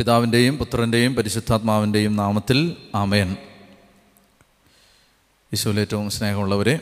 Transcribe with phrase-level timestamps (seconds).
[0.00, 3.36] പിതാവിന്റെയും പുത്രന്റെയും പരിശുദ്ധാത്മാവിന്റെയും നാമത്തിൽ ആമയൻ
[5.80, 6.78] ഏറ്റവും സ്നേഹമുള്ളവരെ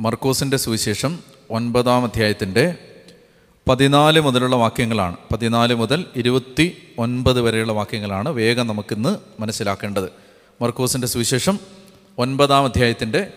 [0.00, 1.18] മർക്കോസിന്റെ സുവിശേഷം
[1.50, 2.74] ഒൻപതാം അധ്യായത്തിന്റെ
[3.68, 5.16] പതിനാല് മുതലുള്ള വാക്യങ്ങളാണ്.
[5.32, 10.12] പതിനാല് മുതൽ ഇരുപത്തി ഒൻപത് വരെയുള്ള വാക്യങ്ങളാണ് വേഗം നമുക്കിന്ന് മനസ്സിലാക്കേണ്ടത്.
[10.62, 11.58] മർക്കോസിന്റെ സുവിശേഷം
[12.18, 13.32] ഒൻപതാം അധ്യായത്തിന്റെ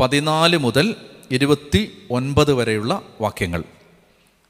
[0.00, 0.94] പതിനാല് മുതൽ
[1.30, 3.64] ഇരുപത്തി ഒൻപത് വരെയുള്ള വാക്യങ്ങൾ.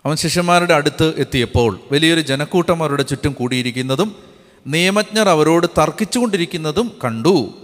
[0.09, 4.17] അവൻ ശിഷ്യന്മാരുടെ അടുത്ത് എത്തിയപ്പോൾ വലിയൊരു ജനക്കൂട്ടം അവരുടെ ചുറ്റും കൂടിയിരിക്കുന്നതും
[4.67, 7.55] നിയമജ്ഞർ അവരോട് തർക്കിച്ചുകൊണ്ടിരിക്കുന്നതും കണ്ടു.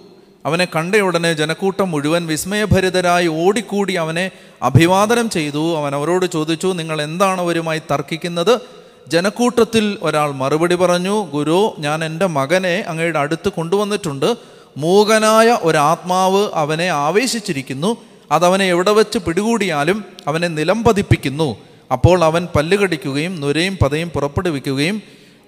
[0.46, 4.30] അവനെ കണ്ട ഉടനെ ജനക്കൂട്ടം മുഴുവൻ വിസ്മയഭരിതരായി ഓടിക്കൂടി അവനെ
[4.62, 5.76] അഭിവാദനം ചെയ്തു.
[5.76, 8.60] അവൻ അവരോട് ചോദിച്ചു നിങ്ങൾ എന്താണ് അവരുമായി തർക്കിക്കുന്നത്?
[9.08, 14.34] ജനക്കൂട്ടത്തിൽ ഒരാൾ മറുപടി പറഞ്ഞു ഗുരു ഞാൻ എന്റെ മകനെ അങ്ങയുടെ അടുത്ത് കൊണ്ടുവന്നിട്ടുണ്ട്.
[14.76, 17.96] മൂകനായ ഒരാത്മാവ് അവനെ ആവേശിച്ചിരിക്കുന്നു.
[18.32, 21.56] അതവനെ എവിടെ വെച്ച് പിടികൂടിയാലും അവനെ നിലം പതിപ്പിക്കുന്നു
[21.92, 25.02] അപ്പോൾ അവൻ പല്ലുകടിക്കുകയും നുരയും പതയും പുറപ്പെടുവിക്കുകയും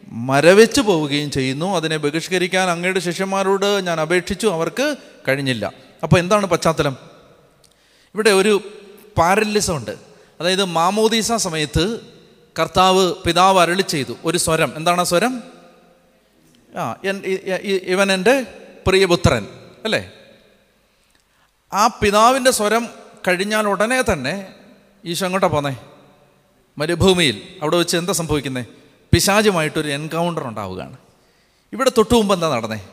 [0.09, 1.77] മരവെച്ച് പോവുകയും ചെയ്യുന്നു.
[1.77, 4.47] അതിനെ ബഹിഷ്കരിക്കാൻ അങ്ങയുടെ ശിഷ്യന്മാരോട് ഞാൻ അപേക്ഷിച്ചു.
[4.47, 4.97] അവർക്ക്
[5.29, 5.73] കഴിഞ്ഞില്ല.
[6.02, 6.97] അപ്പോൾ എന്താണ് പശ്ചാത്തലം?
[8.15, 8.60] ഇവിടെ ഒരു
[9.19, 9.91] പാരലിസം ഉണ്ട്
[10.41, 12.01] അതായത് മാമോദീസ സമയത്ത്
[12.59, 14.16] കർത്താവ് പിതാവ് അരളി ചെയ്തു.
[14.25, 14.73] ഒരു സ്വരം.
[14.77, 15.43] എന്താണ് ആ സ്വരം?
[16.77, 16.95] ആ
[17.82, 18.45] ഇവൻ എന്റെ
[18.87, 19.47] പ്രിയപുത്രൻ.
[19.85, 20.10] അല്ലേ?
[21.73, 22.88] ആ പിതാവിന്റെ സ്വരം
[23.29, 24.55] കഴിഞ്ഞാൽ ഉടനെ തന്നെ
[25.05, 25.77] ഈശോ അങ്ങോട്ടാണ് പോന്നേ?
[26.79, 28.66] മരുഭൂമിയിൽ അവിടെ വെച്ച് എന്താ സംഭവിക്കുന്നത്
[29.13, 30.96] പിശാചുമായിട്ടൊരു എൻകൗണ്ടർ ഉണ്ടാവുകയാണ്.
[31.73, 32.88] ഇവിടെ തൊട്ടു മുമ്പ് എന്താ നടന്നേ?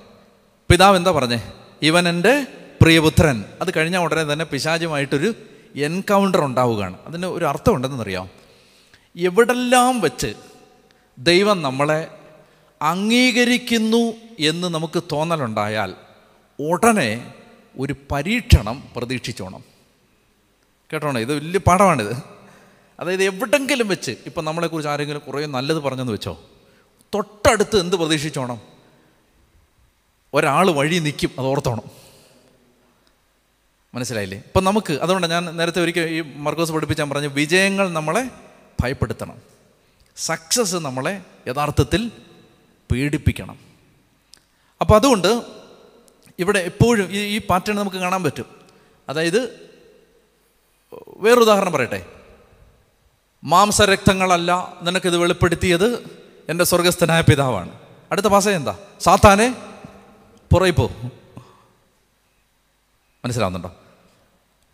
[0.72, 1.52] പിതാവ് എന്താ പറഞ്ഞേ?
[1.81, 2.48] ഇവൻ എന്റെ
[2.81, 3.45] പ്രിയപുത്രൻ.
[3.61, 5.34] അത് കഴിഞ്ഞ ഉടനെ തന്നെ പിശാചുമായിട്ടൊരു
[5.76, 6.98] എൻകൗണ്ടർ ഉണ്ടാവുകയാണ്.
[7.08, 8.30] അതിന് ഒരു അർത്ഥമുണ്ടെന്നറിയാം
[9.16, 10.34] എവിടെല്ലാം വെച്ച്
[11.20, 12.08] ദൈവം നമ്മളെ
[12.81, 15.94] അംഗീകരിക്കുന്നു എന്ന് നമുക്ക് തോന്നലുണ്ടായാൽ
[16.59, 17.34] ഉടനെ
[17.80, 19.64] ഒരു പരീക്ഷണം പ്രതീക്ഷിച്ചോണം.
[20.94, 21.22] കേട്ടോണേ?
[21.22, 22.33] ഇത് വലിയ പാഠമാണിത്.
[23.04, 26.42] അതായത് എവിടെങ്കിലും വെച്ച് ഇപ്പം നമ്മളെക്കുറിച്ച് ആരെങ്കിലും കുറേ നല്ലത് പറഞ്ഞെന്ന് വെച്ചോ?
[27.14, 28.62] തൊട്ടടുത്ത് എന്ത് പ്രതീക്ഷിച്ചോണം?
[30.34, 31.82] ഒരാൾ വഴി നിൽക്കും അത് ഓർത്തോണം.
[33.94, 34.38] മനസ്സിലായില്ലേ?
[34.38, 38.30] ഇപ്പം നമുക്ക് അതുകൊണ്ട് ഞാൻ നേരത്തെ ഒരിക്കൽ ഈ മർക്കോസ് പഠിപ്പിച്ചാൽ പറഞ്ഞു വിജയങ്ങൾ നമ്മളെ
[38.82, 39.42] ഭയപ്പെടുത്തണം.
[40.16, 42.11] സക്സസ് നമ്മളെ യഥാർത്ഥത്തിൽ
[42.92, 43.60] പീഡിപ്പിക്കണം.
[44.82, 45.42] അപ്പോൾ അതുകൊണ്ട്
[46.39, 48.45] ഇവിടെ എപ്പോഴും ഈ ഈ പാറ്റേൺ നമുക്ക് കാണാൻ പറ്റും.
[49.10, 49.72] അതായത്
[51.08, 52.23] വേറൊരു ഉദാഹരണം പറയട്ടെ?
[53.43, 57.80] മാംസരക്തങ്ങളല്ല നിനക്കിത് വെളിപ്പെടുത്തിയത് എന്റെ സ്വർഗസ്ഥനായ പിതാവാണ്.
[58.11, 58.77] അടുത്ത പാസ എന്താ?
[58.99, 59.55] സാത്താനെ
[60.54, 60.89] പുറകെ പോ
[63.26, 63.76] മനസ്സിലാവുന്നുണ്ടോ?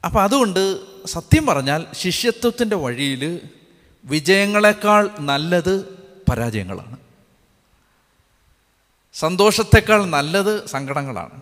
[0.05, 3.39] അപ്പം അതുകൊണ്ട് സത്യം പറഞ്ഞാൽ ശിഷ്യത്വത്തിന്റെ വഴിയിൽ
[4.05, 5.83] വിജയങ്ങളെക്കാൾ നല്ലത്
[6.31, 6.97] പരാജയങ്ങളാണ്.
[9.13, 11.41] സന്തോഷത്തെക്കാൾ നല്ലത് സങ്കടങ്ങളാണ്.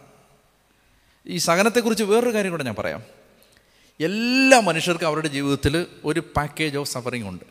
[1.27, 3.16] ഈ സഹനത്തെക്കുറിച്ച് വേറൊരു കാര്യം കൂടെ ഞാൻ പറയാം.
[4.01, 7.43] എല്ലാ മനുഷ്യർക്കും അവരുടെ ജീവിതത്തിൽ ഒരു പാക്കേജ് ഓഫ് സഫറിങ് ഉണ്ട്.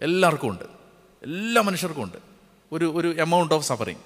[0.00, 0.64] എല്ലാവർക്കും ഉണ്ട്.
[1.22, 2.18] എല്ലാ മനുഷ്യർക്കും ഉണ്ട്.
[2.72, 3.98] ഒരു ഒരു എമൗണ്ട് ഓഫ് സഫറിങ്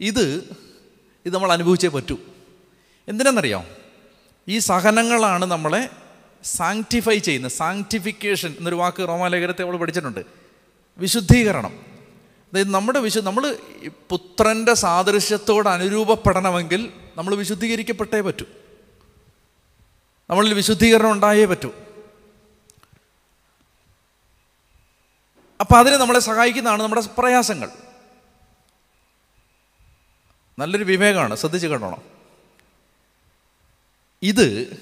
[0.00, 0.56] ഇത്
[1.26, 2.18] ഇത് നമ്മൾ അനുഭവിച്ചേ പറ്റൂ.
[3.08, 3.64] എന്തിനാണെന്നറിയാം?
[4.48, 5.88] ഈ സഹനങ്ങളാണ് നമ്മളെ
[6.44, 7.52] സാങ്ക്ടിഫൈ ചെയ്യുന്നത്.
[7.52, 10.20] സാങ്ക്ടിഫിക്കേഷൻ എന്നൊരു വാക്ക് റോമാലേഖനത്തെ നമ്മൾ പഠിച്ചിട്ടുണ്ട്.
[10.98, 11.86] വിശുദ്ധീകരണം.
[12.52, 13.56] അതായത് നമ്മുടെ വിശു നമ്മൾ
[14.08, 18.46] പുത്രന്റെ സാദൃശ്യത്തോട് അനുരൂപപ്പെടണമെങ്കിൽ നമ്മൾ വിശുദ്ധീകരിക്കപ്പെട്ടേ പറ്റൂ.
[20.30, 21.74] നമ്മളിൽ വിശുദ്ധീകരണം ഉണ്ടായേ പറ്റൂ.
[25.60, 27.70] അപ്പം അതിന് നമ്മളെ സഹായിക്കുന്നതാണ് നമ്മുടെ പ്രയാസങ്ങൾ.
[30.58, 32.02] നല്ലൊരു വിവേകമാണ് ശ്രദ്ധിച്ച് കണ്ടോണം
[34.22, 34.78] ഇത്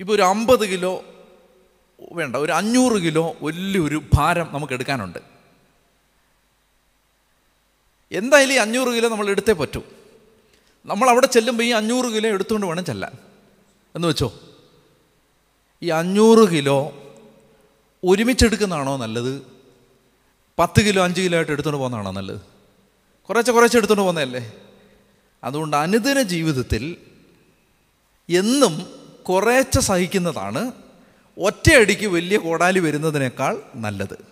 [0.00, 1.04] ഇപ്പോൾ ഒരു അമ്പത് കിലോ
[2.12, 5.18] വേണ്ട ഒരു അഞ്ഞൂറ് കിലോ വലിയൊരു ഭാരം നമുക്ക് എടുക്കാനുണ്ട്.
[8.12, 9.82] എന്തായാലും ഈ അഞ്ഞൂറ് കിലോ നമ്മൾ എടുത്തേ പറ്റൂ.
[10.86, 13.12] നമ്മൾ അവിടെ ചെല്ലുമ്പോൾ ഈ അഞ്ഞൂറ് കിലോ എടുത്തുകൊണ്ട് വേണം ചെല്ലാൻ.
[13.96, 14.40] എന്ന് വെച്ചോ?
[15.82, 16.92] ഈ അഞ്ഞൂറ് കിലോ
[18.04, 19.42] ഒരുമിച്ചെടുക്കുന്നതാണോ നല്ലത്?
[20.58, 22.40] പത്ത് കിലോ അഞ്ച് കിലോ ആയിട്ട് എടുത്തുകൊണ്ട് പോകുന്നതാണോ നല്ലത്?
[23.28, 24.52] കുറേശ്ശെ കുറേശ്ശെ എടുത്തുകൊണ്ട് പോകുന്നതല്ലേ?
[25.44, 26.96] അതുകൊണ്ട് അനുദിന ജീവിതത്തിൽ
[28.28, 28.86] എന്നും
[29.22, 30.72] കുറേശ്ശെ സഹിക്കുന്നതാണ്
[31.38, 34.24] ഒറ്റയടിക്ക് വലിയ കോടാലി വരുന്നതിനേക്കാൾ നല്ലത്.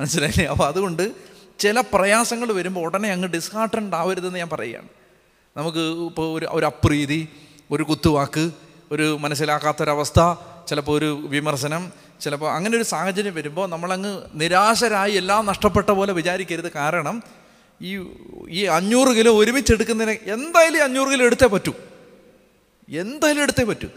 [0.00, 0.46] മനസ്സിലായില്ലേ?
[0.46, 1.12] അപ്പോൾ അതുകൊണ്ട്
[1.58, 4.88] ചില പ്രയാസങ്ങൾ വരുമ്പോൾ ഉടനെ അങ്ങ് ഡിസ്ഹാർട്ടൻഡ് ആവരുതെന്ന് ഞാൻ പറയുകയാണ്.
[5.56, 7.28] നമുക്ക് ഇപ്പോൾ ഒരു ഒരു അപ്രീതി
[7.70, 8.50] ഒരു കുത്തുവാക്ക്
[8.92, 10.34] ഒരു മനസ്സിലാക്കാത്തൊരവസ്ഥ
[10.68, 16.72] ചിലപ്പോൾ ഒരു വിമർശനം ചിലപ്പോൾ അങ്ങനെ ഒരു സാഹചര്യം വരുമ്പോൾ നമ്മളങ്ങ് നിരാശരായി എല്ലാം നഷ്ടപ്പെട്ട പോലെ വിചാരിക്കരുത്.
[16.72, 17.22] കാരണം
[17.82, 18.06] ഈ
[18.48, 21.72] ഈ അഞ്ഞൂറ് കിലോ ഒരുമിച്ച് എടുക്കുന്നതിന് എന്തായാലും അഞ്ഞൂറ് കിലോ എടുത്തേ പറ്റൂ.
[22.88, 23.88] എന്തായാലും എടുത്തേ പറ്റൂ.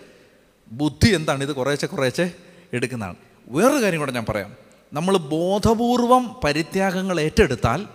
[0.71, 1.43] ബുദ്ധി എന്താണ്?
[1.43, 2.31] ഇത് കുറേശ്ശെ കുറേശ്ശെ
[2.73, 3.15] എടുക്കുന്നതാണ്.
[3.47, 4.55] വേറൊരു കാര്യം കൂടെ ഞാൻ പറയാം.
[4.93, 7.87] നമ്മൾ ബോധപൂർവം പരിത്യാഗങ്ങൾ ഏറ്റെടുത്താൽ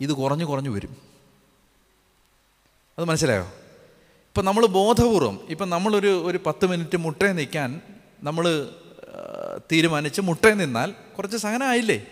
[0.00, 1.07] ഇത് കുറഞ്ഞു കുറഞ്ഞു വരും.
[2.98, 3.42] അത് മനസ്സിലായോ?
[4.28, 7.80] ഇപ്പം നമ്മൾ ബോധപൂർവം ഇപ്പം നമ്മളൊരു ഒരു പത്ത് മിനിറ്റ് മുട്ടയിൽ നിൽക്കാൻ
[8.22, 8.44] നമ്മൾ
[9.72, 12.06] തീരുമാനിച്ച് മുട്ടയിൽ നിന്നാൽ കുറച്ച് സഹനമായില്ലേ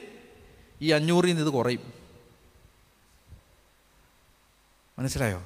[0.83, 1.93] ഈ അഞ്ഞൂറിൽ നിന്ന് ഇത് കുറയും.
[4.99, 5.43] മനസ്സിലായോ?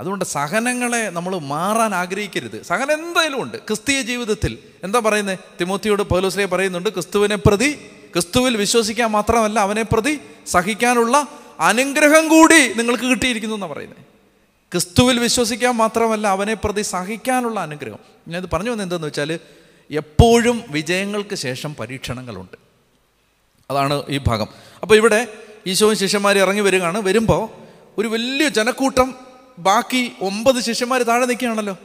[0.00, 2.62] അതുകൊണ്ട് സഹനങ്ങളെ നമ്മൾ മാറാൻ ആഗ്രഹിക്കരുത്.
[2.62, 3.56] സഹനം എന്തായാലും ഉണ്ട്.
[3.56, 7.74] ക്രിസ്തീയ ജീവിതത്തിൽ എന്താ പറയുന്നത് തിമോത്തിയോട് പൗലോസ്ലേ പറയുന്നുണ്ട് ക്രിസ്തുവിനെ പ്രതി
[8.12, 11.28] ക്രിസ്തുവിൽ വിശ്വസിക്കാൻ മാത്രമല്ല അവനെ പ്രതി സഹിക്കാനുള്ള
[11.60, 14.10] അനുഗ്രഹം കൂടി നിങ്ങൾക്ക് കിട്ടിയിരിക്കുന്നു എന്നാണ് പറയുന്നത്
[14.72, 17.98] ക്രിസ്തുവിൽ വിശ്വസിക്കാൻ മാത്രമല്ല അവനെ പ്രതി സഹിക്കാനുള്ള അനുഗ്രഹം.
[18.28, 19.38] ഞാനത് പറഞ്ഞു വന്നത് എന്താണെന്ന് വെച്ചാൽ
[19.90, 22.56] എപ്പോഴും വിജയങ്ങൾക്ക് ശേഷം പരീക്ഷണങ്ങളുണ്ട്.
[23.70, 24.48] അതാണ് ഈ ഭാഗം.
[24.82, 25.28] അപ്പോൾ ഇവിടെ
[25.66, 27.00] ഈശോയും ശിഷ്യന്മാർ ഇറങ്ങി വരികയാണ്.
[27.02, 27.48] വരുമ്പോൾ
[27.98, 29.14] ഒരു വലിയ ജനക്കൂട്ടം
[29.58, 31.76] ബാക്കി ഒമ്പത് ശിഷ്യന്മാർ താഴെ നിൽക്കുകയാണല്ലോ.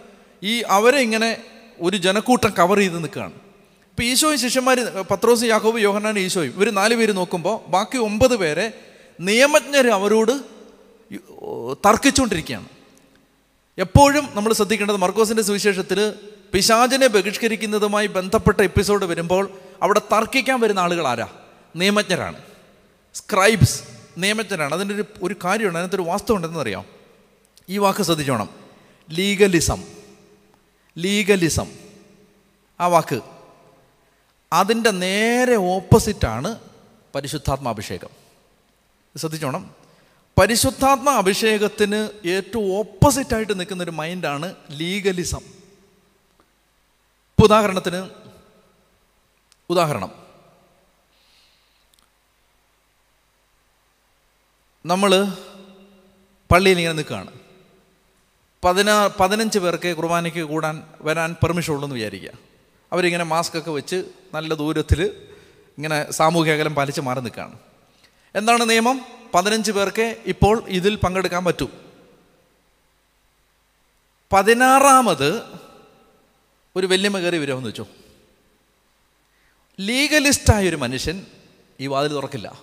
[0.43, 1.37] ഈ അവരെ ഇങ്ങനെ
[1.79, 3.33] ഒരു ജനക്കൂട്ടം കവർ ചെയ്ത് നിൽക്കുകയാണ്.
[3.33, 4.79] ഇപ്പോൾ ഈശോയും ശിഷ്യന്മാർ
[5.11, 8.71] പത്രോസ് യാക്കോബ് യോഹനാൻ ഈശോയും ഇവർ നാല് പേര് നോക്കുമ്പോൾ ബാക്കി ഒമ്പത് പേരെ
[9.19, 10.31] നിയമജ്ഞർ അവരോട്
[11.85, 12.74] തർക്കിച്ചുകൊണ്ടിരിക്കുകയാണ്.
[13.77, 16.13] എപ്പോഴും നമ്മൾ ശ്രദ്ധിക്കേണ്ടത് മർക്കോസിന്റെ സുവിശേഷത്തിൽ
[16.53, 19.51] പിശാചിനെ ബഹിഷ്കരിക്കുന്നതുമായി ബന്ധപ്പെട്ട എപ്പിസോഡ് വരുമ്പോൾ
[19.81, 21.27] അവിടെ തർക്കിക്കാൻ വരുന്ന ആളുകൾ ആരാ?
[21.75, 22.41] നിയമജ്ഞരാണ്.
[23.13, 23.83] സ്ക്രൈബ്സ്
[24.17, 24.73] നിയമജ്ഞരാണ്.
[24.73, 25.79] അതിന്റെ ഒരു ഒരു കാര്യമുണ്ട്.
[25.79, 26.85] അതിനകത്തൊരു വാസ്തവം ഉണ്ടെന്ന് അറിയാം.
[27.69, 28.49] ഈ വാക്ക് ശ്രദ്ധിച്ചോണം.
[29.11, 29.83] ലീഗലിസം
[30.97, 31.67] ലീഗലിസം
[32.79, 33.19] ആ വാക്ക്.
[34.53, 36.59] അതിന്റെ നേരെ ഓപ്പോസിറ്റാണ്
[37.15, 38.09] പരിശുദ്ധാത്മാഭിഷേകം.
[39.17, 39.84] ശ്രദ്ധിച്ചോണം.
[40.39, 48.09] പരിശുദ്ധാത്മ അഭിഷേകത്തിന് ഏറ്റവും ഓപ്പോസിറ്റായിട്ട് നിൽക്കുന്ന ഒരു മൈൻഡാണ് ലീഗലിസം ഇപ്പോൾ ഉദാഹരണത്തിന്
[49.69, 50.11] ഉദാഹരണം.
[54.85, 55.27] നമ്മൾ
[56.51, 57.31] പള്ളിയിൽ ഇങ്ങനെ നിൽക്കുകയാണ്.
[58.63, 62.31] പതിനാ പതിനഞ്ച് പേർക്ക് കുർബാനയ്ക്ക് കൂടാൻ വരാൻ പെർമിഷൻ ഉള്ളൂ എന്ന് വിചാരിക്കുക.
[62.93, 64.03] അവരിങ്ങനെ മാസ്ക് ഒക്കെ വെച്ച്
[64.33, 65.23] നല്ല ദൂരത്തിൽ
[65.77, 67.59] ഇങ്ങനെ സാമൂഹ്യ അകലം പാലിച്ച് മാറി നിൽക്കുകയാണ്.
[68.35, 69.01] എന്താണ് നിയമം?
[69.35, 71.69] പതിനഞ്ച് പേർക്ക് ഇപ്പോൾ ഇതിൽ പങ്കെടുക്കാൻ പറ്റൂ.
[74.33, 75.41] പതിനാറാമത്
[76.75, 77.85] ഒരു വെല്ലുമ കയറി വരുമെന്ന് വെച്ചു.
[79.79, 81.25] ലീഗലിസ്റ്റായ ഒരു മനുഷ്യൻ
[81.79, 82.61] ഈ വാതിൽ തുറക്കില്ല.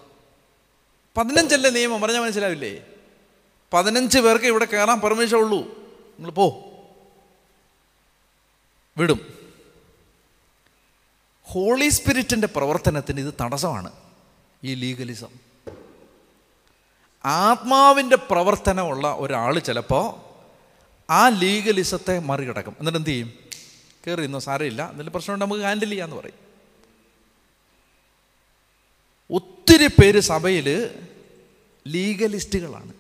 [1.16, 2.00] പതിനഞ്ചല്ലേ നിയമം?
[2.00, 2.86] പറഞ്ഞാൽ മനസ്സിലാവില്ലേ?
[3.72, 5.58] പതിനഞ്ച് പേർക്ക് ഇവിടെ കയറാൻ പെർമിഷൻ ഉള്ളൂ.
[6.12, 6.62] നിങ്ങൾ പോ.
[8.96, 9.50] വിടും.
[11.42, 13.92] ഹോളി സ്പിരിറ്റിന്റെ പ്രവർത്തനത്തിന് ഇത് തടസ്സമാണ്
[14.64, 15.51] ഈ ലീഗലിസം.
[17.24, 20.32] ആത്മാവിന്റെ പ്രവർത്തനമുള്ള ഒരാൾ ചിലപ്പോൾ
[21.12, 22.76] ആ ലീഗലിസത്തെ മറികടക്കും.
[22.78, 23.32] എന്നിട്ട് എന്ത് ചെയ്യും?
[24.06, 24.82] കയറി ഇന്നോ സാരമില്ല.
[24.82, 26.34] എന്തെങ്കിലും പ്രശ്നമുണ്ട് നമുക്ക് ഹാൻഡിൽ ചെയ്യാമെന്ന് പറയും.
[29.30, 30.90] ഒത്തിരി പേര് സഭയിൽ
[31.88, 32.92] ലീഗലിസ്റ്റുകളാണ്.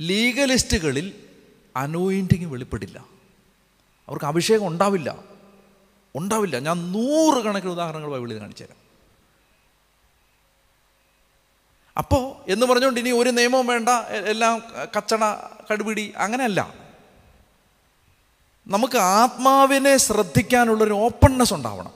[0.00, 1.12] ലീഗലിസ്റ്റുകളിൽ
[1.76, 2.98] അനോയിന്റിങ് വെളിപ്പെടില്ല.
[4.08, 5.18] അവർക്ക് അഭിഷേകം ഉണ്ടാവില്ല.
[6.14, 6.58] ഉണ്ടാവില്ല.
[6.58, 8.87] ഞാൻ നൂറ് കണക്കിന് ഉദാഹരണങ്ങൾ ബൈബിളിൽ കാണിച്ചു തരാം
[11.98, 13.88] അപ്പോൾ എന്ന് പറഞ്ഞുകൊണ്ട് ഇനി ഒരു നിയമവും വേണ്ട
[14.26, 14.62] എല്ലാം
[14.96, 15.18] കച്ചട
[15.72, 16.74] കടുപിടി അങ്ങനെയല്ല.
[18.66, 21.90] നമുക്ക് ആത്മാവിനെ ശ്രദ്ധിക്കാനുള്ളൊരു ഓപ്പൺനെസ് ഉണ്ടാവണം.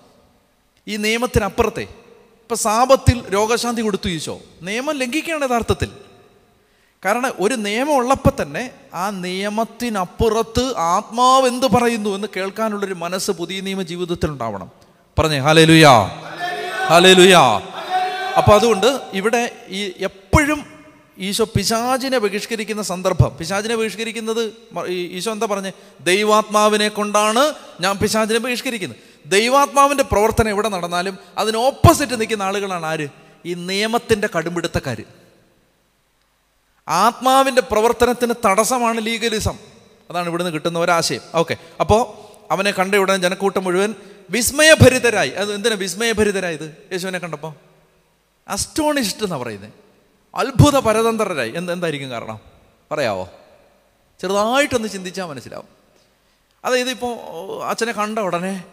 [0.88, 1.82] ഈ നിയമത്തിനപ്പുറത്തെ.
[1.82, 4.40] ഇപ്പം സാപത്തിൽ രോഗശാന്തി കൊടുത്തു ഈശോ.
[4.62, 5.90] നിയമം ലംഘിക്കുകയാണ് യഥാർത്ഥത്തിൽ.
[7.05, 13.82] കാരണം ഒരു നിയമം ഉള്ളപ്പോൾ തന്നെ ആ നിയമത്തിനപ്പുറത്ത് ആത്മാവ് എന്ത് പറയുന്നു എന്ന് കേൾക്കാനുള്ളൊരു മനസ്സ് പുതിയ നിയമ
[13.82, 14.70] ജീവിതത്തിൽ ഉണ്ടാവണം
[15.19, 16.02] പറഞ്ഞേ ഹാലേ ലുയാ
[16.87, 17.71] ഹാലേ ലുയാ
[18.37, 20.67] അപ്പോൾ അതുകൊണ്ട് ഇവിടെ ഈ എപ്പോഴും
[21.19, 23.37] ഈശോ പിശാചിനെ ബഹിഷ്കരിക്കുന്ന സന്ദർഭം.
[23.37, 24.52] പിശാചിനെ ബഹിഷ്കരിക്കുന്നത്
[24.88, 25.73] ഈശോ എന്താ പറഞ്ഞേ?
[26.00, 28.99] ദൈവാത്മാവിനെ കൊണ്ടാണ് ഞാൻ പിശാചിനെ ബഹിഷ്കരിക്കുന്നത്.
[29.26, 33.08] ദൈവാത്മാവിന്റെ പ്രവർത്തനം എവിടെ നടന്നാലും അതിന് ഓപ്പോസിറ്റ് നിൽക്കുന്ന ആളുകളാണ് ആര്?
[33.46, 35.02] ഈ നിയമത്തിന്റെ കടുംപിടുത്തക്കാർ.
[36.89, 39.58] ആത്മാവിന്റെ പ്രവർത്തനത്തിന് തടസ്സമാണ് ലീഗലിസം
[40.10, 42.03] അതാണ് ഇവിടുന്ന് കിട്ടുന്ന ഒരാശയം ഓക്കെ അപ്പോൾ
[42.53, 43.94] അവനെ കണ്ട ഉടനെ ജനക്കൂട്ടം മുഴുവൻ
[44.31, 45.31] വിസ്മയഭരിതരായി.
[45.31, 46.77] അത് എന്തിനാ വിസ്മയഭരിതരായത്?
[46.93, 47.71] യേശുവിനെ കണ്ടപ്പോൾ
[48.49, 49.72] അസ്റ്റോണിഷ്ഡ് എന്നാണ് പറയുന്നത്
[50.34, 51.53] അത്ഭുത പരതന്ത്രരായി.
[51.56, 52.41] എന്ത് എന്തായിരിക്കും കാരണം?
[52.91, 53.29] പറയാവോ?
[54.20, 55.69] ചെറുതായിട്ടൊന്ന് ചിന്തിച്ചാൽ മനസ്സിലാവും.
[56.65, 58.65] അതായത് ഇപ്പോൾ അച്ഛനെ കണ്ട ഉടനെ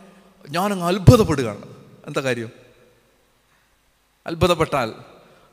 [0.50, 1.62] ഞാനങ്ങ് അത്ഭുതപ്പെടുകയാണ്.
[2.08, 2.50] എന്താ കാര്യം?
[4.28, 4.94] അത്ഭുതപ്പെട്ടാൽ.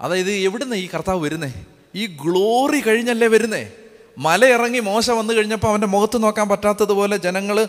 [0.01, 1.65] അതായത് എവിടുന്ന് ഈ കർത്താവ് വരുന്നേ?
[1.95, 3.73] ഈ ഗ്ലോറി കഴിഞ്ഞല്ലേ വരുന്നേ?
[4.19, 7.69] മല ഇറങ്ങി മോശ വന്നു കഴിഞ്ഞപ്പോൾ അവന്റെ മുഖത്ത് നോക്കാൻ പറ്റാത്തതുപോലെ ജനങ്ങൾ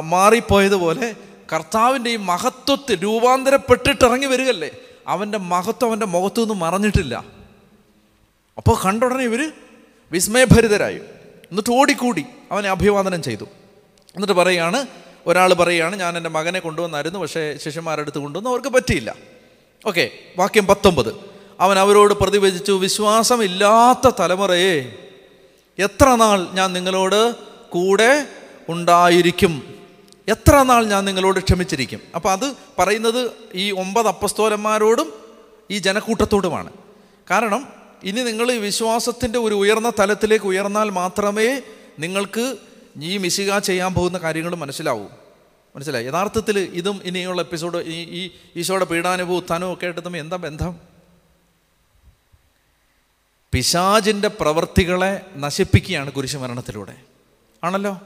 [0.00, 1.14] മാറിപ്പോയതുപോലെ
[1.52, 4.70] കർത്താവിന്റെ ഈ മഹത്വത്തിൽ രൂപാന്തരപ്പെട്ടിട്ട് ഇറങ്ങി വരികല്ലേ
[5.08, 7.24] അവന്റെ മഹത്വം അവന്റെ മുഖത്തു നിന്ന് മറഞ്ഞിട്ടില്ല.
[8.56, 9.52] അപ്പോൾ കണ്ട ഉടനെ ഇവർ
[10.12, 10.96] വിസ്മയഭരിതരായി.
[10.96, 13.44] എന്നിട്ട് ഓടിക്കൂടി അവനെ അഭിവാദനം ചെയ്തു.
[14.14, 14.86] എന്നിട്ട് പറയുകയാണ്
[15.26, 19.16] ഒരാൾ പറയുകയാണ് ഞാൻ എന്റെ മകനെ കൊണ്ടുവന്നായിരുന്നു പക്ഷേ ശിഷ്യന്മാരുടെ അടുത്ത് കൊണ്ടുവന്ന് അവർക്ക് പറ്റിയില്ല.
[19.86, 21.14] ഓക്കെ വാക്യം പത്തൊമ്പത്.
[21.60, 24.98] അവൻ അവരോട് പ്രതിവചിച്ചു വിശ്വാസമില്ലാത്ത തലമുറയെ
[25.78, 27.34] എത്ര നാൾ ഞാൻ നിങ്ങളോട്
[27.68, 28.26] കൂടെ
[28.68, 29.71] ഉണ്ടായിരിക്കും?
[30.28, 32.00] എത്ര നാൾ ഞാൻ നിങ്ങളോട് ക്ഷമിച്ചിരിക്കും?
[32.14, 35.12] അപ്പോൾ അത് പറയുന്നത് ഈ ഒമ്പത് അപ്പസ്തോലന്മാരോടും
[35.70, 36.72] ഈ ജനക്കൂട്ടത്തോടുമാണ്.
[37.30, 37.68] കാരണം
[38.04, 41.62] ഇനി നിങ്ങൾ ഈ വിശ്വാസത്തിന്റെ ഒരു ഉയർന്ന തലത്തിലേക്ക് ഉയർന്നാൽ മാത്രമേ
[41.98, 42.56] നിങ്ങൾക്ക്
[43.02, 45.04] ഈ മിശിക ചെയ്യാൻ പോകുന്ന കാര്യങ്ങൾ മനസ്സിലാവൂ.
[45.76, 46.06] മനസ്സിലായി?
[46.06, 50.80] യഥാർത്ഥത്തിൽ ഇതും ഇനിയുള്ള എപ്പിസോഡ് ഈ ഈ ഈശോയുടെ പീഡാനുഭവം ഉത്ഥാനവും ഒക്കെ ആയിട്ട് തമ്മിൽ എന്താ ബന്ധം?
[53.52, 56.96] പിശാജിന്റെ പ്രവൃത്തികളെ നശിപ്പിക്കുകയാണ് കുരിശുമരണത്തിലൂടെ.
[57.64, 58.00] ആണല്ലോ?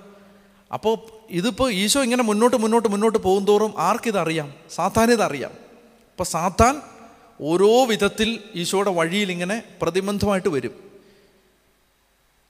[0.73, 0.95] അപ്പോൾ
[1.31, 5.51] ഇതിപ്പോൾ ഈശോ ഇങ്ങനെ മുന്നോട്ട് മുന്നോട്ട് മുന്നോട്ട് പോകും തോറും ആർക്കിതറിയാം സാത്താനിതറിയാം
[6.11, 6.83] അപ്പോൾ സാത്താൻ
[7.41, 10.75] ഓരോ വിധത്തിൽ ഈശോയുടെ വഴിയിൽ ഇങ്ങനെ പ്രതിബന്ധമായിട്ട് വരും.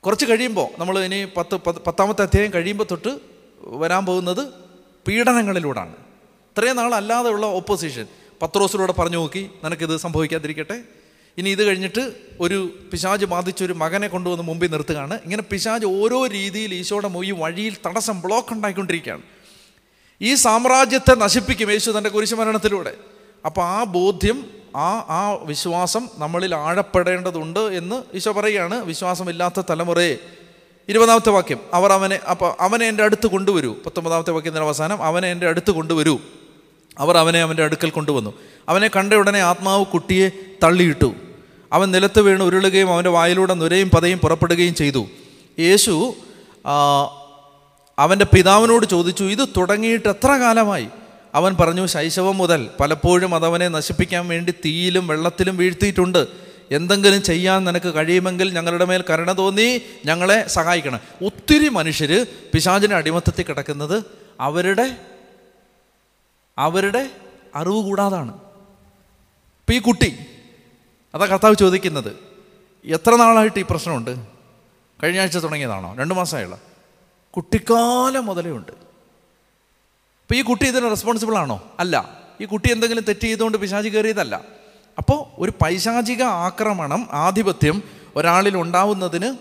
[0.05, 3.21] കുറച്ച് കഴിയുമ്പോൾ നമ്മൾ ഇനി പത്ത് പത്ത് പത്താമത്തെ അധ്യായം കഴിയുമ്പോൾ തൊട്ട്
[3.65, 4.53] വരാൻ പോകുന്നത്
[5.09, 5.95] പീഡനങ്ങളിലൂടാണ്.
[6.53, 8.07] ഇത്രയും നാളല്ലാതെയുള്ള ഓപ്പോസിഷൻ
[8.43, 10.83] പത്രോസിലൂടെ പറഞ്ഞു നോക്കി നിനക്കിത് സംഭവിക്കാതിരിക്കട്ടെ?
[11.39, 15.19] ഇനി ഇത് കഴിഞ്ഞിട്ട് ഒരു പിശാജ് ബാധിച്ച ഒരു മകനെ കൊണ്ടുവന്ന് മുമ്പിൽ നിർത്തുകയാണ്.
[15.25, 19.23] ഇങ്ങനെ പിശാജ് ഓരോ രീതിയിൽ ഈശോയുടെ ഈ വഴിയിൽ തടസ്സം ബ്ലോക്ക് ഉണ്ടായിക്കൊണ്ടിരിക്കുകയാണ്.
[20.21, 22.95] ഈ സാമ്രാജ്യത്തെ നശിപ്പിക്കും യേശു തന്റെ കുരിശുമരണത്തിലൂടെ.
[23.45, 28.85] അപ്പോൾ ആ ബോധ്യം ആ ആ വിശ്വാസം നമ്മളിൽ ആഴപ്പെടേണ്ടതുണ്ട് എന്ന് ഈശോ പറയുകയാണ്.
[28.85, 30.17] വിശ്വാസമില്ലാത്ത തലമുറയെ.
[30.89, 31.59] ഇരുപതാമത്തെ വാക്യം.
[31.73, 33.75] അവർ അവനെ അപ്പോൾ അവനെ എന്റെ അടുത്ത് കൊണ്ടുവരൂ.
[33.87, 35.03] പത്തൊമ്പതാമത്തെ വാക്യത്തിന്റെ അവസാനം.
[35.03, 36.19] അവനെ എന്റെ അടുത്ത് കൊണ്ടുവരൂ.
[36.99, 38.35] അവർ അവനെ അവന്റെ അടുക്കൽ കൊണ്ടുവന്നു.
[38.69, 40.29] അവനെ കണ്ട ഉടനെ ആത്മാവ് കുട്ടിയെ
[40.63, 41.15] തള്ളിയിട്ടു.
[41.73, 45.07] അവൻ നിലത്ത് വീണ് ഉരുളുകയും അവന്റെ വായിലൂടെ നുരയും പതയും പുറപ്പെടുകയും ചെയ്തു.
[45.59, 46.15] യേശു
[47.99, 50.89] അവന്റെ പിതാവിനോട് ചോദിച്ചു ഇത് തുടങ്ങിയിട്ട് എത്ര കാലമായി?
[51.35, 56.27] അവൻ പറഞ്ഞു ശൈശവം മുതൽ പലപ്പോഴും അതവനെ നശിപ്പിക്കാൻ വേണ്ടി തീയിലും വെള്ളത്തിലും വീഴ്ത്തിയിട്ടുണ്ട്.
[56.71, 61.01] എന്തെങ്കിലും ചെയ്യാൻ നിനക്ക് കഴിയുമെങ്കിൽ ഞങ്ങളുടെ മേൽ കരുണ തോന്നി ഞങ്ങളെ സഹായിക്കണം.
[61.27, 64.05] ഒത്തിരി മനുഷ്യർ പിശാചിന് അടിമത്തത്തിൽ കിടക്കുന്നത്
[64.41, 64.97] അവരുടെ
[66.59, 67.11] അവരുടെ
[67.55, 68.33] അറിവ് കൂടാതാണ്.
[68.33, 70.19] ഇപ്പം ഈ കുട്ടി
[71.17, 72.17] അതാ കർത്താവ് ചോദിക്കുന്നത്
[72.85, 74.17] എത്ര നാളായിട്ട് ഈ പ്രശ്നമുണ്ട്?
[75.03, 75.95] കഴിഞ്ഞ ആഴ്ച തുടങ്ങിയതാണോ?
[75.95, 76.59] രണ്ട് മാസമായുള്ള.
[77.31, 78.73] കുട്ടിക്കാലം മുതലേ ഉണ്ട്.
[78.73, 81.63] അപ്പോൾ ഈ കുട്ടി ഇതിന് റെസ്പോൺസിബിൾ ആണോ?
[81.79, 82.23] അല്ല.
[82.41, 84.45] ഈ കുട്ടി എന്തെങ്കിലും തെറ്റ് ചെയ്തുകൊണ്ട് പിശാചി കയറിയതല്ല.
[84.99, 87.83] അപ്പോൾ ഒരു പൈശാചിക ആക്രമണം ആധിപത്യം
[88.17, 89.37] ഒരാളിൽ ഉണ്ടാവുന്നതിന്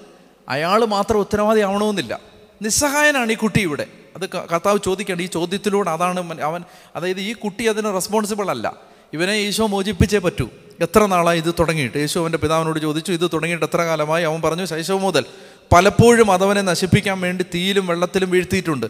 [0.50, 2.20] അയാൾ മാത്രം ഉത്തരവാദി ആവണമെന്നില്ല
[2.62, 3.88] നിസ്സഹായനാണ് ഈ കുട്ടി ഇവിടെ.
[4.16, 6.64] അത് കർത്താവ് ചോദിക്കേണ്ട ഈ ചോദ്യത്തിലൂടെ അതാണ് അവൻ
[6.96, 8.76] അതായത് ഈ കുട്ടി അതിന് റെസ്പോൺസിബിൾ അല്ല.
[9.14, 10.50] ഇവനെ ഈശോ മോചിപ്പിച്ചേ പറ്റൂ.
[10.82, 11.98] എത്ര നാളായി ഇത് തുടങ്ങിയിട്ട്?
[11.98, 14.24] യേശു അവന്റെ പിതാവിനോട് ചോദിച്ചു ഇത് തുടങ്ങിയിട്ട് എത്ര കാലമായി?
[14.24, 15.26] അവൻ പറഞ്ഞു ശൈശവം മുതൽ.
[15.74, 18.86] പലപ്പോഴും അതവനെ നശിപ്പിക്കാൻ വേണ്ടി തീയിലും വെള്ളത്തിലും വീഴ്ത്തിയിട്ടുണ്ട്.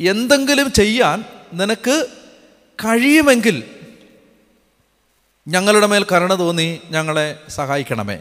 [0.00, 2.06] എന്തെങ്കിലും ചെയ്യാൻ നിനക്ക്
[2.84, 3.64] കഴിയുമെങ്കിൽ
[5.48, 8.20] ഞങ്ങളുടെ മേൽ കരുണ തോന്നി ഞങ്ങളെ സഹായിക്കണമേ.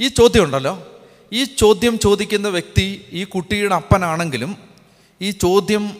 [0.00, 0.86] ഈ ചോദ്യം ഉണ്ടല്ലോ?
[1.32, 4.56] ഈ ചോദ്യം ചോദിക്കുന്ന വ്യക്തി ഈ കുട്ടിയുടെ അപ്പനാണെങ്കിലും
[5.22, 5.96] ഈ ചോദ്യം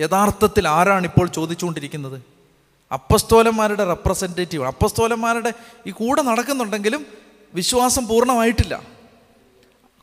[0.00, 2.37] യഥാർത്ഥത്തിൽ ആരാണിപ്പോൾ ചോദിച്ചുകൊണ്ടിരിക്കുന്നത്?
[2.92, 5.52] അപ്പസ്തോലന്മാരുടെ റെപ്രസെന്റേറ്റീവ് അപ്പസ്തോലന്മാരുടെ
[5.86, 7.06] ഈ കൂടെ നടക്കുന്നുണ്ടെങ്കിലും
[7.54, 8.82] വിശ്വാസം പൂർണമായിട്ടില്ല.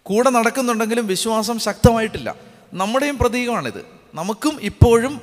[0.03, 2.35] കൂടെ നടക്കുന്നുണ്ടെങ്കിലും വിശ്വാസം ശക്തമായിട്ടില്ല.
[2.73, 3.85] നമ്മുടെയും പ്രതീകമാണിത്.
[4.13, 5.21] നമുക്കും ഇപ്പോഴും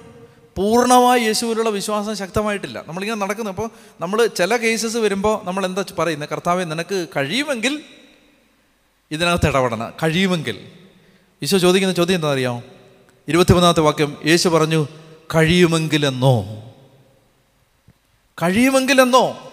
[0.57, 2.85] പൂർണമായി യേശുവിലുള്ള വിശ്വാസം ശക്തമായിട്ടില്ല.
[2.89, 3.51] നമ്മളിങ്ങനെ നടക്കുന്നു.
[3.51, 7.83] അപ്പോൾ നമ്മൾ ചില കേസസ് വരുമ്പോൾ നമ്മൾ എന്താ പറയുന്നത് കർത്താവെ നിനക്ക് കഴിയുമെങ്കിൽ
[9.11, 9.93] ഇതിനകത്ത് ഇടപെടണം.
[10.03, 10.69] കഴിയുമെങ്കിൽ.
[11.43, 12.63] ഈശോ ചോദിക്കുന്ന ചോദ്യം എന്താ അറിയാമോ
[13.29, 14.87] ഇരുപത്തിമൂന്നാമത്തെ വാക്യം യേശു പറഞ്ഞു
[15.35, 16.45] കഴിയുമെങ്കിലെന്നോ?
[18.43, 19.49] കഴിയുമെങ്കിലെന്നോ?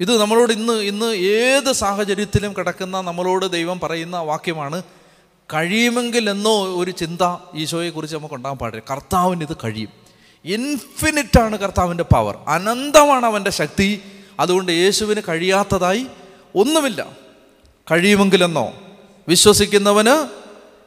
[0.00, 4.82] ഇത് നമ്മളോട് ഇന്ന് ഇന്ന് ഏത് സാഹചര്യത്തിലും കിടക്കുന്ന നമ്മളോട് ദൈവം പറയുന്ന വാക്യമാണ്
[5.54, 8.92] കഴിയുമെങ്കിൽ എന്നോ ഒരു ചിന്ത ഈശോയെക്കുറിച്ച് നമുക്ക് ഉണ്ടാകാൻ പാടില്ല.
[8.92, 9.88] കർത്താവിന് ഇത് കഴിയും.
[10.44, 12.38] ഇൻഫിനിറ്റാണ് കർത്താവിന്റെ പവർ.
[12.48, 14.02] അനന്തമാണ് അവന്റെ ശക്തി.
[14.40, 16.06] അതുകൊണ്ട് യേശുവിന് കഴിയാത്തതായി
[16.54, 17.06] ഒന്നുമില്ല.
[17.90, 18.72] കഴിയുമെങ്കിലെന്നോ?
[19.28, 20.28] വിശ്വസിക്കുന്നവന്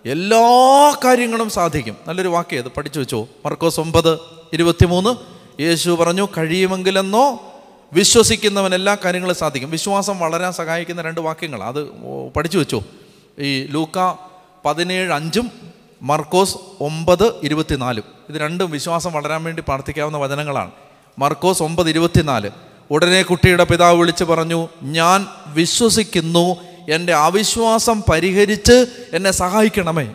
[0.07, 1.97] എല്ലാ കാര്യങ്ങളും സാധിക്കും.
[2.07, 2.63] നല്ലൊരു വാക്യം.
[2.63, 3.27] അത് പഠിച്ചു വെച്ചോ.
[3.45, 4.19] മർക്കോസ് ഒമ്പത്
[4.53, 5.36] ഇരുപത്തിമൂന്ന്.
[5.59, 7.53] യേശു പറഞ്ഞു കഴിയുമെങ്കിലെന്നോ
[7.93, 9.71] വിശ്വസിക്കുന്നവൻ എല്ലാ കാര്യങ്ങളും സാധിക്കും.
[9.71, 11.63] വിശ്വാസം വളരാൻ സഹായിക്കുന്ന രണ്ട് വാക്യങ്ങൾ.
[11.63, 11.83] അത്
[12.35, 12.81] പഠിച്ചു വെച്ചു?
[13.39, 14.13] ഈ ലൂക്ക
[14.65, 15.51] പതിനേഴ് അഞ്ചും
[16.01, 18.03] മർക്കോസ് ഒമ്പത് ഇരുപത്തിനാലും.
[18.29, 20.71] ഇത് രണ്ടും വിശ്വാസം വളരാൻ വേണ്ടി പ്രാർത്ഥിക്കാവുന്ന വചനങ്ങളാണ്.
[21.19, 22.49] മർക്കോസ് ഒമ്പത് ഇരുപത്തിനാല്.
[22.91, 26.55] ഉടനെ കുട്ടിയുടെ പിതാവ് വിളിച്ചു പറഞ്ഞു ഞാൻ വിശ്വസിക്കുന്നു
[26.89, 30.13] എന്റെ അവിശ്വാസം പരിഹരിച്ച് എന്നെ സഹായിക്കണമേ.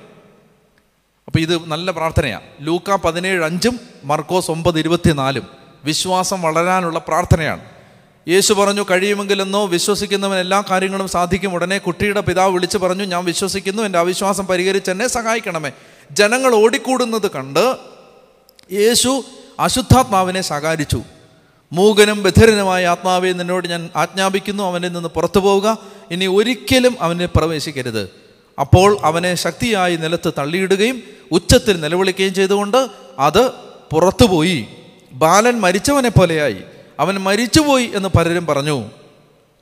[1.27, 5.47] അപ്പോൾ ഇത് നല്ല പ്രാർത്ഥനയാണ് ലൂക്ക പതിനേഴ് അഞ്ചും മർക്കോസ് ഒമ്പത് ഇരുപത്തിനാലും
[5.85, 7.61] വിശ്വാസം വളരാനുള്ള പ്രാർത്ഥനയാണ്.
[8.29, 11.55] യേശു പറഞ്ഞു കഴിയുമെങ്കിലെന്നോ വിശ്വസിക്കുന്നവൻ എല്ലാ കാര്യങ്ങളും സാധിക്കും.
[11.55, 15.73] ഉടനെ കുട്ടിയുടെ പിതാവ് വിളിച്ചു പറഞ്ഞു ഞാൻ വിശ്വസിക്കുന്നു എന്റെ അവിശ്വാസം പരിഹരിച്ച് എന്നെ സഹായിക്കണമേ.
[16.11, 17.77] ജനങ്ങൾ ഓടിക്കൂടുന്നത് കണ്ട്
[18.73, 19.23] യേശു
[19.61, 21.03] അശുദ്ധാത്മാവിനെ ശകാരിച്ചു.
[21.73, 25.79] മൂകനും ബധിരനുമായ ആത്മാവെ നിന്നോട് ഞാൻ ആജ്ഞാപിക്കുന്നു അവനിൽ നിന്ന് പുറത്തു പോവുക
[26.11, 28.22] ഇനി ഒരിക്കലും അവനെ പ്രവേശിക്കരുത്.
[28.61, 33.51] അപ്പോൾ അവനെ ശക്തിയായി നിലത്ത് തള്ളിയിടുകയും ഉച്ചത്തിൽ നിലവിളിക്കുകയും ചെയ്തുകൊണ്ട് അത്
[33.93, 34.67] പുറത്തുപോയി.
[35.13, 36.57] ബാലൻ മരിച്ചവനെ പോലെയായി.
[37.01, 38.91] അവൻ മരിച്ചുപോയി എന്ന് പലരും പറഞ്ഞു.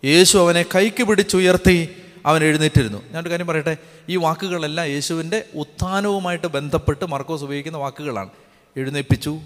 [0.05, 1.89] യേശു അവനെ കൈക്ക് പിടിച്ചുയർത്തി
[2.27, 3.03] അവൻ എഴുന്നേറ്റിരുന്നു.
[3.11, 3.77] ഞാനൊരു കാര്യം പറയട്ടെ?
[4.09, 8.29] ഈ വാക്കുകളെല്ലാം യേശുവിന്റെ ഉത്ഥാനവുമായിട്ട് ബന്ധപ്പെട്ട് മർക്കോസ് ഉപയോഗിക്കുന്ന വാക്കുകളാണ്.
[8.77, 9.41] എഴുന്നേപ്പിച്ചു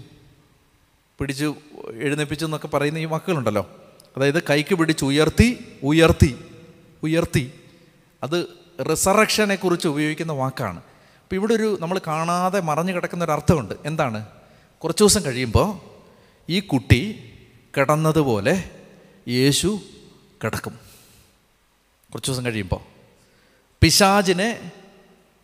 [1.19, 1.55] പിടിച്ചു
[1.93, 3.69] എഴുന്നേപ്പിച്ചു എന്നൊക്കെ പറയുന്ന ഈ വാക്കുകളുണ്ടല്ലോ.
[4.17, 6.35] അതായത് കൈക്ക് പിടിച്ച് ഉയർത്തി ഉയർത്തി
[7.03, 7.51] ഉയർത്തി.
[8.23, 10.77] അത് റിസറക്ഷനെ കുറിച്ച് ഉപയോഗിക്കുന്ന വാക്കാണ്.
[10.77, 13.75] അപ്പോൾ ഇവിടെ ഒരു നമ്മൾ കാണാതെ മറഞ്ഞു കിടക്കുന്ന ഒരു അർത്ഥമുണ്ട്.
[13.85, 14.25] എന്താണ്?
[14.83, 15.79] കുറച്ച് ദിവസം കഴിയുമ്പോൾ
[16.49, 17.33] ഈ കുട്ടി
[17.77, 18.71] കിടന്നതുപോലെ
[19.27, 19.79] യേശു
[20.43, 20.79] കിടക്കും.
[22.13, 22.79] കുറച്ച് ദിവസം കഴിയുമ്പോൾ
[23.81, 24.71] പിശാജിനെ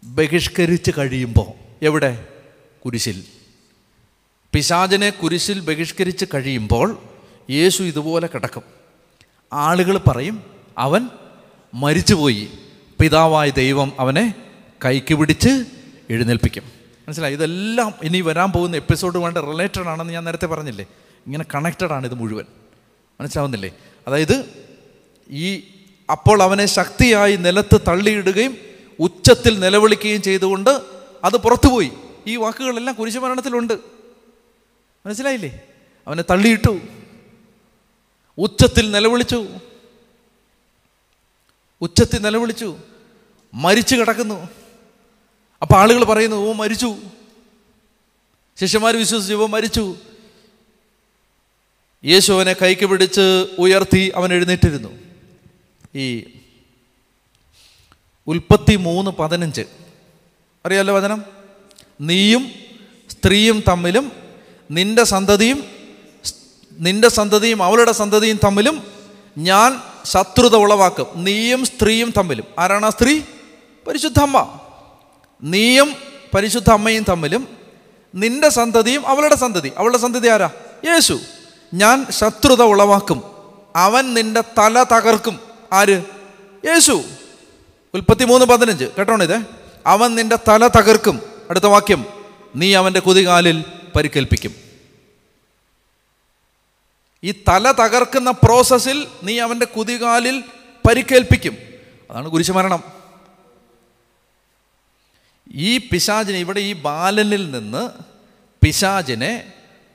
[0.04, 2.28] ബഹിഷ്കരിച്ച് കഴിയുമ്പോൾ എവിടെ?
[2.86, 3.24] കുരിശിൽ.
[4.54, 6.98] പിശാജിനെ കുരിശിൽ ബഹിഷ്കരിച്ച് കഴിയുമ്പോൾ
[7.50, 8.64] യേശു ഇതുപോലെ കിടക്കും.
[9.54, 10.44] ആളുകൾ പറയും
[10.78, 11.10] അവൻ
[11.74, 12.52] മരിച്ചുപോയി.
[13.01, 14.34] പിതാവായ ദൈവം അവനെ
[14.86, 15.65] കൈക്ക് പിടിച്ച്
[16.10, 16.63] എഴുന്നേൽപ്പിക്കും.
[17.08, 17.34] മനസ്സിലായി?
[17.34, 20.86] ഇതെല്ലാം ഇനി വരാൻ പോകുന്ന എപ്പിസോഡ് എപ്പിസോഡുമായിട്ട് റിലേറ്റഡ് ആണെന്ന് ഞാൻ നേരത്തെ പറഞ്ഞില്ലേ?
[21.25, 22.46] ഇങ്ങനെ കണക്റ്റഡ് ആണ് ഇത് മുഴുവൻ.
[23.22, 23.72] മനസ്സിലാവുന്നില്ലേ?
[24.08, 24.46] അതായത്
[25.29, 25.63] ഈ
[26.12, 28.58] അപ്പോൾ അവനെ ശക്തിയായി നിലത്ത് തള്ളിയിടുകയും
[29.00, 30.81] ഉച്ചത്തിൽ നിലവിളിക്കുകയും ചെയ്തുകൊണ്ട്
[31.24, 31.91] അത് പുറത്തുപോയി.
[32.27, 33.74] ഈ വാക്കുകളെല്ലാം കുരിശുമരണത്തിലുണ്ട്.
[35.05, 35.62] മനസ്സിലായില്ലേ?
[36.08, 36.79] അവനെ തള്ളിയിട്ടു.
[38.38, 39.46] ഉച്ചത്തിൽ നിലവിളിച്ചു.
[41.81, 42.77] ഉച്ചത്തിൽ നിലവിളിച്ചു.
[43.53, 44.50] മരിച്ചു കിടക്കുന്നു.
[45.62, 46.96] അപ്പോൾ ആളുകൾ പറയുന്നു ഓ മരിച്ചു.
[48.60, 49.96] ശിഷ്യന്മാർ വിശ്വസിച്ചു ഓ മരിച്ചു.
[52.05, 54.89] യേശു അവനെ കൈക്ക് പിടിച്ച് ഉയർത്തി അവൻ എഴുന്നേറ്റിരുന്നു.
[55.96, 56.24] ഈ
[58.27, 59.62] ഉൽപ്പത്തി മൂന്ന് പതിനഞ്ച്.
[60.65, 61.24] അറിയാലോ വചനം?
[62.01, 62.51] നീയും
[63.10, 64.12] സ്ത്രീയും തമ്മിലും
[64.72, 65.65] നിന്റെ സന്തതിയും
[66.72, 68.91] നിന്റെ സന്തതിയും അവളുടെ സന്തതിയും തമ്മിലും
[69.38, 71.24] ഞാൻ ശത്രുത ഉളവാക്കും.
[71.24, 72.46] നീയും സ്ത്രീയും തമ്മിലും.
[72.60, 73.22] ആരാണ് ആ സ്ത്രീ?
[73.88, 74.60] പരിശുദ്ധ അമ്മ
[75.44, 75.96] നീയും
[76.36, 77.58] പരിശുദ്ധ അമ്മയും തമ്മിലും
[78.16, 79.72] നിന്റെ സന്തതിയും അവളുടെ സന്തതി.
[79.78, 80.50] അവളുടെ സന്തതി ആരാ?
[80.86, 81.20] യേശു.
[81.74, 83.24] ഞാൻ ശത്രുത ഉളവാക്കും.
[83.76, 85.40] അവൻ നിന്റെ തല തകർക്കും.
[85.74, 86.04] ആര്?
[86.66, 87.04] യേശു.
[87.94, 88.86] ഉൽപ്പത്തി മൂന്ന് പതിനഞ്ച്.
[88.98, 89.46] കേട്ടോണിത്
[89.88, 91.22] അവൻ നിന്റെ തല തകർക്കും.
[91.50, 92.06] അടുത്ത വാക്യം.
[92.56, 94.56] നീ അവന്റെ കുതികാലിൽ പരിക്കേൽപ്പിക്കും.
[97.24, 100.44] ഈ തല തകർക്കുന്ന പ്രോസസ്സിൽ നീ അവന്റെ കുതികാലിൽ
[100.88, 101.58] പരിക്കേൽപ്പിക്കും.
[102.12, 103.00] അതാണ് കുരിശുമരണം
[105.55, 107.89] ഈ പിശാചിനെ ഇവിടെ ഈ ബാലനിൽ നിന്ന്
[108.63, 109.43] പിശാചിനെ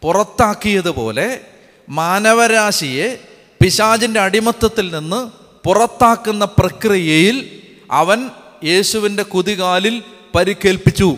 [0.02, 1.40] പുറത്താക്കിയതുപോലെ
[1.88, 3.18] മാനവരാശിയെ
[3.62, 5.30] പിശാചിന്റെ അടിമത്തത്തിൽ നിന്ന്
[5.66, 7.60] പുറത്താക്കുന്ന പ്രക്രിയയിൽ
[7.90, 8.30] അവൻ
[8.64, 10.02] യേശുവിന്റെ കുതികാലിൽ
[10.34, 11.16] പരിക്കേൽപ്പിച്ചു.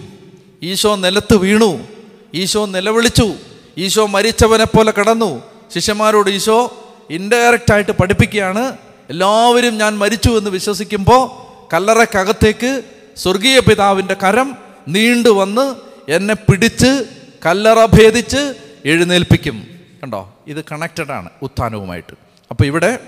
[0.62, 1.88] ഈശോ നിലത്ത് വീണു.
[2.34, 3.34] ഈശോ നിലവിളിച്ചു.
[3.78, 5.42] ഈശോ മരിച്ചവനെ പോലെ കടന്നു.
[5.74, 8.76] ശിഷ്യന്മാരോട് ഈശോ ഇൻഡയറക്റ്റ് ആയിട്ട് പഠിപ്പിക്കുകയാണ്.
[9.10, 12.82] എല്ലാവരും ഞാൻ മരിച്ചു എന്ന് വിശ്വസിക്കുമ്പോൾ കല്ലറക്കകത്തേക്ക്
[13.18, 14.56] സ്വർഗീയ പിതാവിന്റെ കരം
[14.88, 15.74] നീണ്ടു വന്ന്
[16.10, 17.04] എന്നെ പിടിച്ച്
[17.46, 18.54] കല്ലറ ഭേദിച്ച്
[18.84, 19.66] എഴുന്നേൽപ്പിക്കും.
[20.02, 20.34] കണ്ടോ?
[20.46, 22.14] ഇത് കണക്റ്റഡ് ആണ് ഉത്ഥാനവുമായിട്ട്.
[22.50, 22.98] അപ്പോൾ ഇവിടെ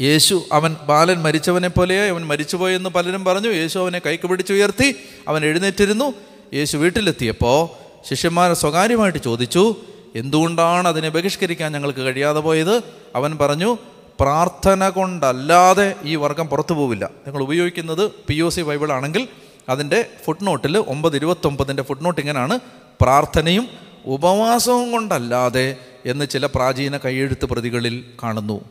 [0.00, 3.48] യേശു അവൻ ബാലൻ മരിച്ചവനെ പോലെ അവൻ മരിച്ചുപോയെന്ന് പലരും പറഞ്ഞു.
[3.48, 4.96] യേശു അവനെ കൈക്ക് പിടിച്ചുയർത്തി
[5.28, 6.14] അവൻ എഴുന്നേറ്റിരുന്നു.
[6.54, 7.68] യേശു വീട്ടിലെത്തിയപ്പോൾ
[8.08, 9.76] ശിഷ്യന്മാരെ സ്വകാര്യമായിട്ട് ചോദിച്ചു
[10.16, 12.82] എന്തുകൊണ്ടാണ് അതിനെ ബഹിഷ്കരിക്കാൻ ഞങ്ങൾക്ക് കഴിയാതെ പോയത്?
[13.16, 13.78] അവൻ പറഞ്ഞു
[14.20, 17.04] പ്രാർത്ഥന കൊണ്ടല്ലാതെ ഈ വർഗം പുറത്തു പോവില്ല.
[17.04, 19.28] നിങ്ങൾ ഉപയോഗിക്കുന്നത് പി ഒ സി ബൈബിൾ ആണെങ്കിൽ
[19.68, 22.58] അതിന്റെ ഫുട് നോട്ടിൽ ഒമ്പത് ഇരുപത്തൊമ്പതിന്റെ ഫുട് നോട്ട് ഇങ്ങനെയാണ്
[23.00, 23.68] പ്രാർത്ഥനയും
[24.06, 25.76] ഉപവാസവും കൊണ്ടല്ലാതെ
[26.06, 28.64] എന്ന് ചില പ്രാചീന കൈയെഴുത്ത് പ്രതികളിൽ കാണുന്നു.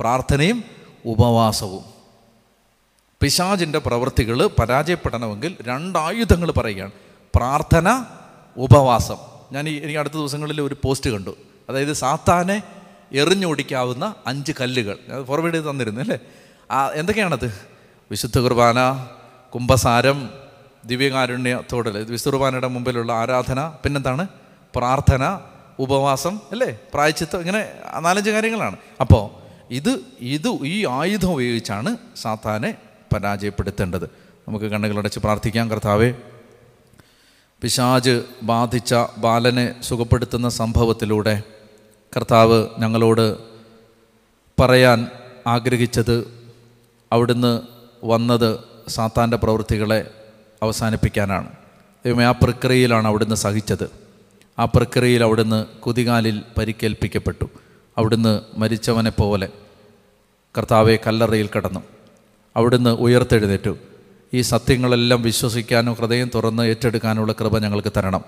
[0.00, 0.64] പ്രാർത്ഥനയും
[1.06, 1.84] ഉപവാസവും.
[3.20, 6.90] പിശാജിന്റെ പ്രവൃത്തികൾ പരാജയപ്പെടണമെങ്കിൽ രണ്ടായുധങ്ങൾ പറയുകയാണ്.
[7.34, 8.04] പ്രാർത്ഥന
[8.56, 9.16] ഉപവാസം.
[9.52, 11.36] ഞാൻ ഈ എനിക്ക് അടുത്ത ദിവസങ്ങളിൽ ഒരു പോസ്റ്റ് കണ്ടു.
[11.68, 12.62] അതായത് സാത്താനെ
[13.12, 15.24] എറിഞ്ഞോടിക്കാവുന്ന അഞ്ച് കല്ലുകൾ.
[15.24, 16.18] ഫോർവേഡ് ചെയ്ത് തന്നിരുന്നു അല്ലേ?
[16.70, 17.54] ആ എന്തൊക്കെയാണത്?
[18.10, 19.06] വിശുദ്ധ കുർബാന
[19.54, 20.30] കുംഭസാരം
[20.86, 24.28] ദിവ്യകാരുണ്യത്തോടൽ വിശുദ്ധ കുർബാനയുടെ മുമ്പിലുള്ള ആരാധന പിന്നെന്താണ്?
[24.76, 25.40] പ്രാർത്ഥന
[25.78, 26.78] ഉപവാസം അല്ലേ?
[26.94, 27.68] പ്രായച്ചിത്തം ഇങ്ങനെ
[28.00, 28.76] നാലഞ്ച് കാര്യങ്ങളാണ്.
[29.00, 32.74] അപ്പോൾ ഇത് ഇത് ഈ ആയുധം ഉപയോഗിച്ചാണ് സാത്താനെ
[33.14, 34.04] പരാജയപ്പെടുത്തേണ്ടത്.
[34.48, 36.14] നമുക്ക് കണ്ണുകളടച്ച് പ്രാർത്ഥിക്കാം കർത്താവേ.
[37.62, 41.42] പിശാജ് ബാധിച്ച ബാലനെ സുഖപ്പെടുത്തുന്ന സംഭവത്തിലൂടെ
[42.16, 43.36] കർത്താവ് ഞങ്ങളോട്
[44.60, 45.08] പറയാൻ
[45.46, 46.40] ആഗ്രഹിച്ചത്
[47.12, 47.60] അവിടുന്ന്
[48.04, 50.10] വന്നത് സാത്താന്റെ പ്രവൃത്തികളെ
[50.62, 51.48] അവസാനിപ്പിക്കാനാണ്.
[52.04, 53.90] ദൈവമേ ആ പ്രക്രിയയിലാണ് അവിടുന്ന് സഹിച്ചത്.
[54.58, 57.44] ആ പ്രക്രിയയിൽ അവിടുന്ന് കുതികാലിൽ പരിക്കേൽപ്പിക്കപ്പെട്ടു.
[57.98, 59.48] അവിടുന്ന് മരിച്ചവനെ പോലെ
[60.58, 61.80] കർത്താവെ കല്ലറയിൽ കടന്നു.
[62.56, 63.76] അവിടുന്ന് ഉയർത്തെഴുന്നേറ്റു.
[64.34, 68.24] ഈ സത്യങ്ങളെല്ലാം വിശ്വസിക്കാനും ഹൃദയം തുറന്ന് ഏറ്റെടുക്കാനുള്ള കൃപ ഞങ്ങൾക്ക് തരണം.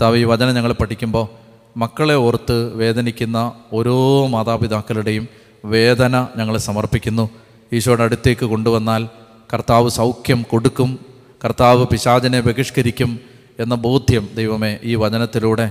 [0.00, 1.45] താവ് ഈ വചനം ഞങ്ങൾ പഠിക്കുമ്പോൾ
[1.76, 5.28] മക്കളെ ഓർത്ത് വേദനിക്കുന്ന ഓരോ മാതാപിതാക്കളുടെയും
[5.64, 7.30] വേദന ഞങ്ങൾ സമർപ്പിക്കുന്നു.
[7.72, 9.08] ഈശോയുടെ അടുത്തേക്ക് കൊണ്ടുവന്നാൽ
[9.54, 10.98] കർത്താവ് സൗഖ്യം കൊടുക്കും
[11.44, 13.20] കർത്താവ് പിശാചിനെ ബഹിഷ്കരിക്കും
[13.60, 15.70] എന്ന ബോധ്യം ദൈവമേ ഈ വചനത്തിലൂടെ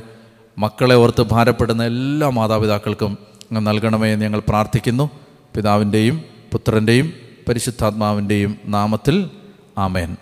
[0.57, 3.17] മക്കളെ ഓർത്ത് ഭാരപ്പെടുന്ന എല്ലാ മാതാപിതാക്കൾക്കും
[3.51, 5.09] നൽകണമേ എന്ന് ഞങ്ങൾ പ്രാർത്ഥിക്കുന്നു.
[5.55, 7.13] പിതാവിന്റെയും പുത്രന്റെയും
[7.49, 9.29] പരിശുദ്ധാത്മാവിന്റെയും നാമത്തിൽ
[9.77, 10.17] ആമേൻ.